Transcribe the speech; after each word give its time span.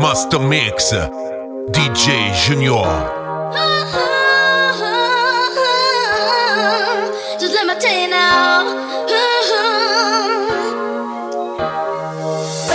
Master 0.00 0.38
Mix, 0.38 0.92
DJ 1.70 2.32
Junior. 2.44 2.82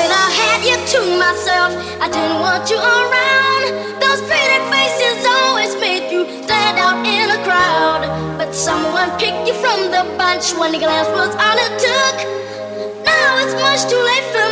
I 0.10 0.30
had 0.30 0.62
you 0.64 0.78
to 0.94 1.00
myself, 1.18 1.74
I 2.00 2.08
didn't 2.08 2.40
want 2.40 2.70
you 2.70 2.78
around. 2.78 3.64
Those 4.00 4.22
pretty 4.30 4.60
faces 4.70 5.26
always 5.26 5.76
made 5.82 6.12
you 6.12 6.24
stand 6.44 6.78
out 6.78 7.06
in 7.06 7.32
a 7.32 7.44
crowd. 7.44 8.06
But 8.38 8.54
someone 8.54 9.10
picked 9.18 9.48
you 9.48 9.54
from 9.56 9.92
the 9.92 10.06
bunch. 10.18 10.54
Glance 10.54 11.10
was 11.10 11.34
all 11.36 11.58
it 11.66 11.74
took. 11.82 12.18
Now 13.04 13.38
it's 13.42 13.56
much 13.56 13.90
too 13.90 14.00
late 14.00 14.28
for 14.32 14.47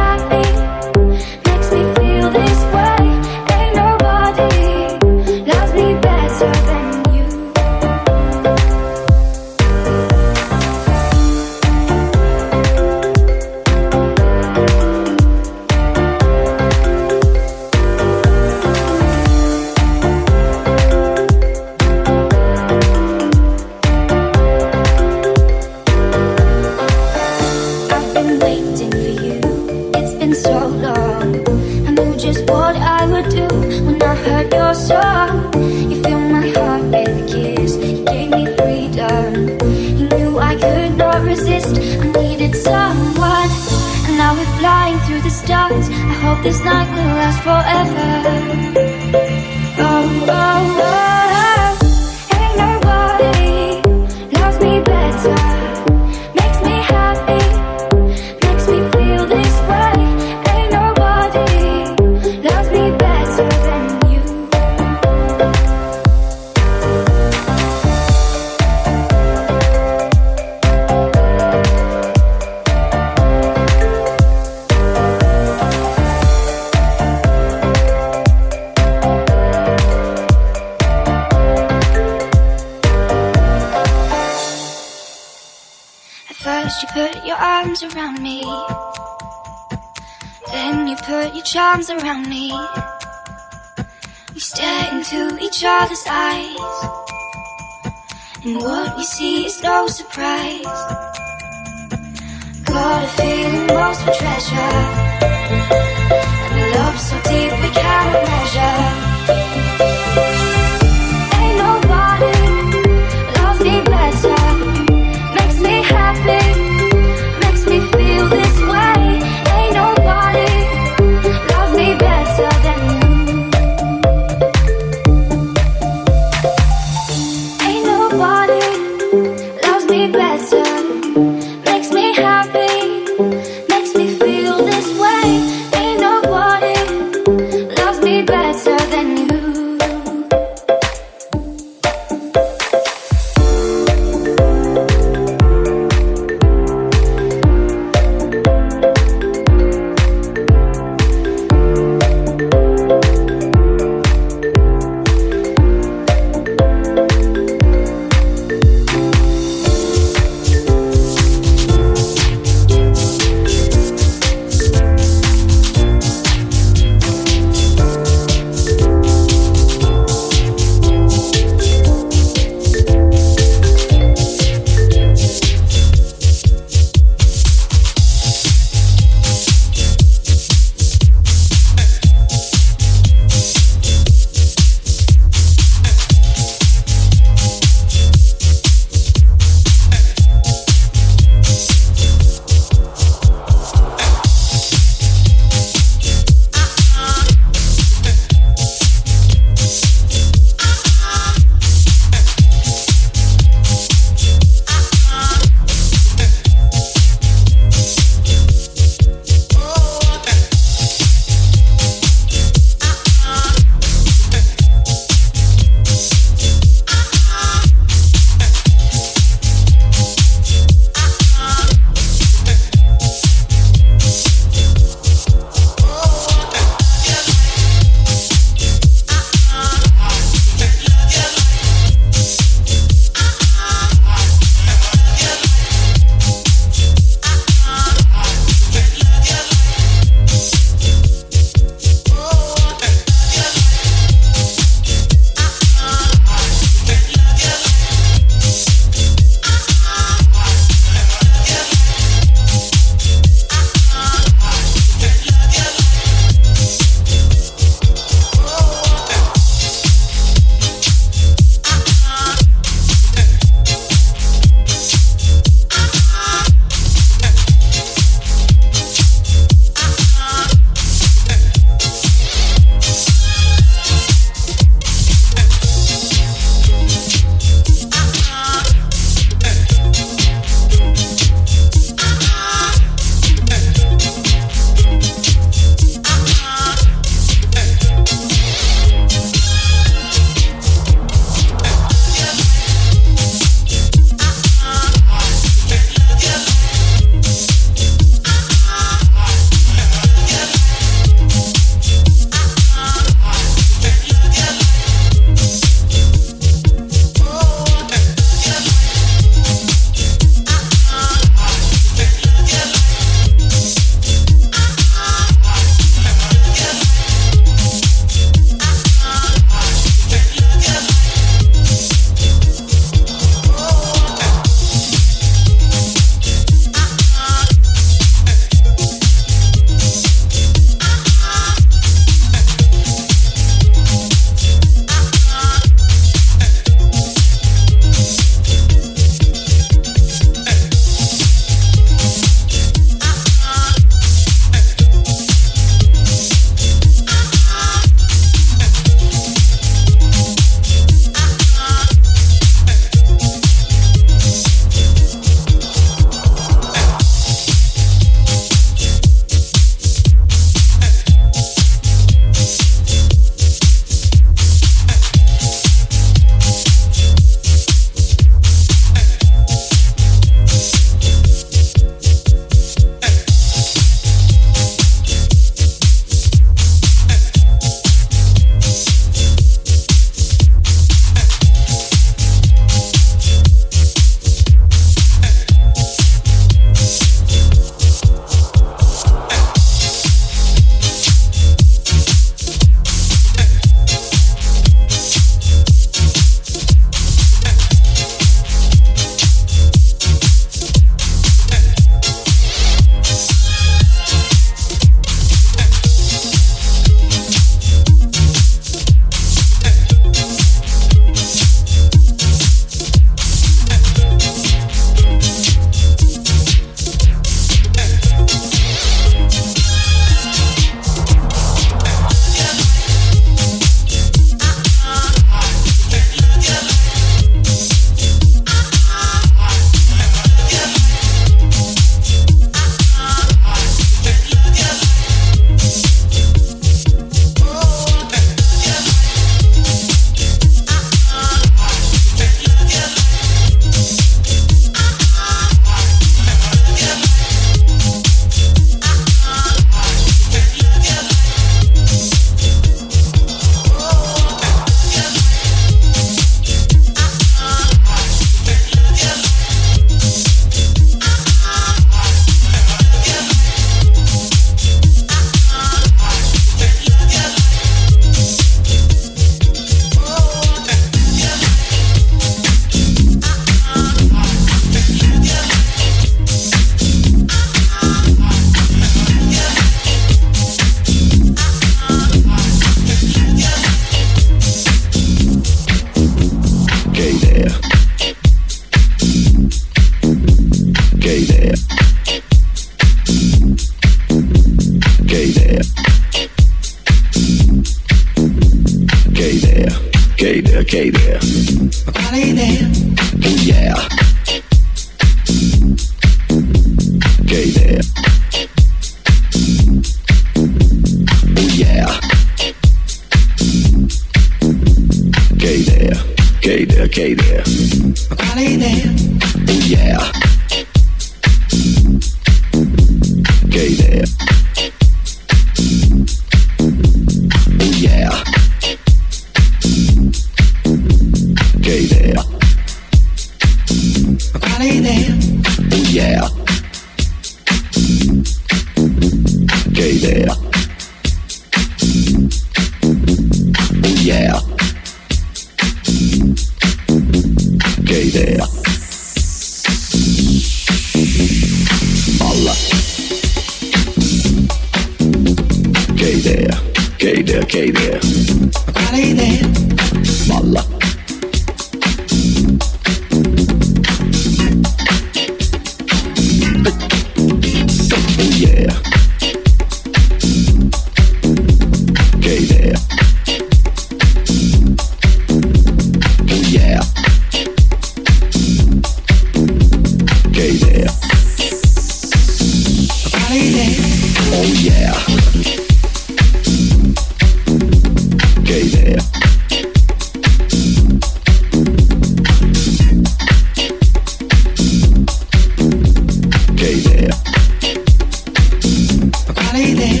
There. 599.78 600.00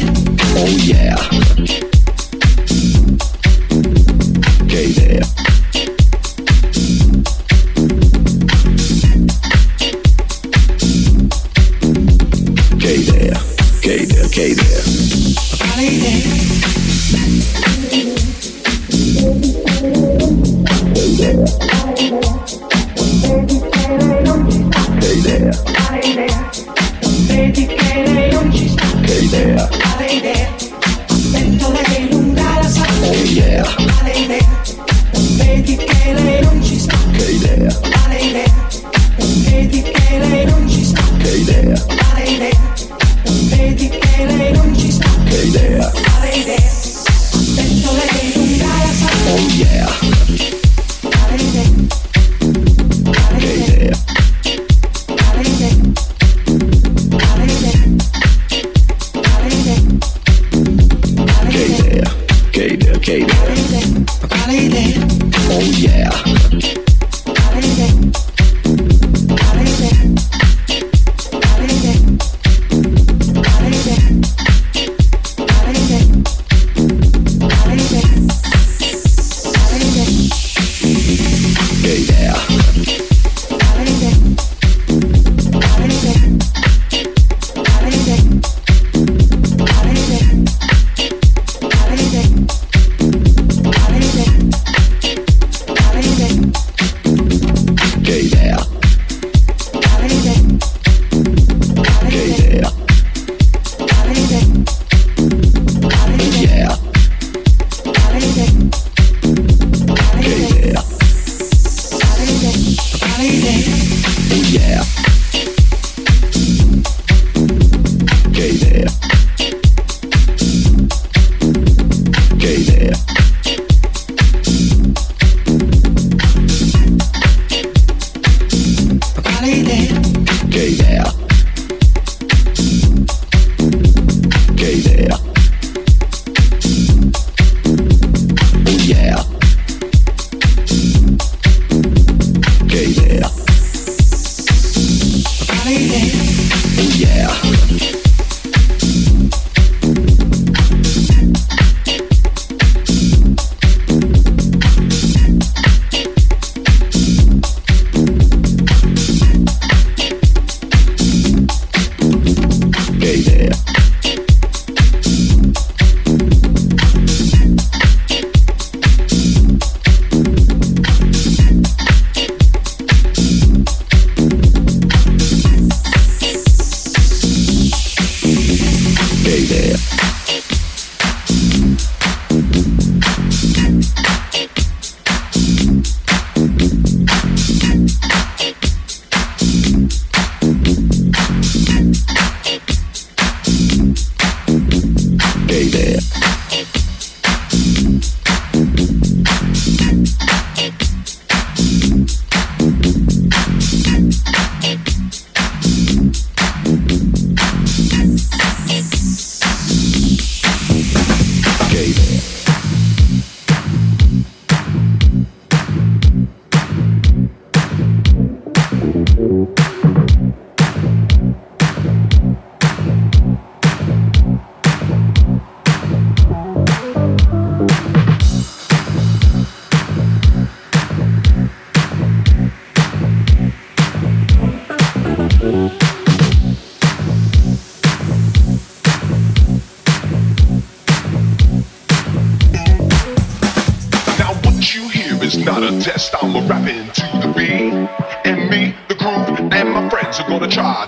Oh 0.56 0.66
yeah. 0.82 1.97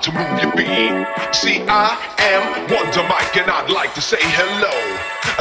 to 0.02 0.12
move 0.12 0.42
your 0.42 0.52
feet. 0.52 1.06
See, 1.34 1.60
I 1.68 1.92
am 2.18 2.42
Wonder 2.72 3.04
Mike, 3.04 3.36
and 3.36 3.50
I'd 3.50 3.70
like 3.70 3.92
to 3.94 4.00
say 4.00 4.16
hello 4.20 4.72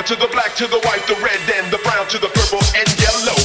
to 0.03 0.15
the 0.15 0.27
black, 0.27 0.53
to 0.55 0.67
the 0.67 0.79
white, 0.83 1.05
the 1.07 1.15
red, 1.23 1.39
and 1.55 1.71
the 1.71 1.79
brown, 1.79 2.07
to 2.09 2.17
the 2.17 2.27
purple 2.27 2.59
and 2.75 2.87
yellow. 2.99 3.38